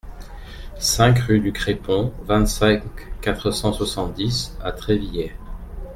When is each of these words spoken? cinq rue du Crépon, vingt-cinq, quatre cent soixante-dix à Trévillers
cinq 0.79 1.19
rue 1.19 1.39
du 1.41 1.53
Crépon, 1.53 2.11
vingt-cinq, 2.23 2.81
quatre 3.21 3.51
cent 3.51 3.71
soixante-dix 3.71 4.57
à 4.63 4.71
Trévillers 4.71 5.35